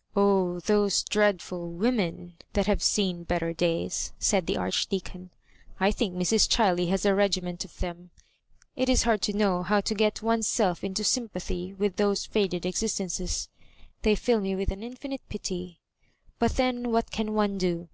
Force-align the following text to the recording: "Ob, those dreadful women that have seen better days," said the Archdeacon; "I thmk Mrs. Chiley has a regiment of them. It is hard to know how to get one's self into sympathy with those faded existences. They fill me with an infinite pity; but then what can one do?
"Ob, 0.16 0.62
those 0.62 1.02
dreadful 1.02 1.70
women 1.70 2.38
that 2.54 2.64
have 2.66 2.82
seen 2.82 3.24
better 3.24 3.52
days," 3.52 4.14
said 4.18 4.46
the 4.46 4.56
Archdeacon; 4.56 5.28
"I 5.78 5.92
thmk 5.92 6.14
Mrs. 6.14 6.48
Chiley 6.48 6.88
has 6.88 7.04
a 7.04 7.14
regiment 7.14 7.62
of 7.62 7.78
them. 7.78 8.08
It 8.74 8.88
is 8.88 9.02
hard 9.02 9.20
to 9.20 9.34
know 9.36 9.62
how 9.62 9.82
to 9.82 9.94
get 9.94 10.22
one's 10.22 10.46
self 10.46 10.82
into 10.82 11.04
sympathy 11.04 11.74
with 11.74 11.96
those 11.96 12.24
faded 12.24 12.64
existences. 12.64 13.50
They 14.00 14.14
fill 14.14 14.40
me 14.40 14.56
with 14.56 14.70
an 14.70 14.82
infinite 14.82 15.28
pity; 15.28 15.82
but 16.38 16.52
then 16.52 16.90
what 16.90 17.10
can 17.10 17.34
one 17.34 17.58
do? 17.58 17.90